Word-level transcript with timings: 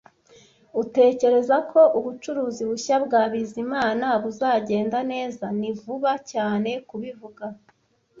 "Utekereza 0.81 1.55
ko 1.71 1.81
ubucuruzi 1.97 2.63
bushya 2.69 2.95
bwa 3.05 3.21
Bizimana 3.31 4.07
buzagenda 4.23 4.97
neza?" 5.11 5.45
"Ni 5.59 5.71
vuba 5.79 6.11
cyane 6.31 6.71
kubivuga." 6.89 7.45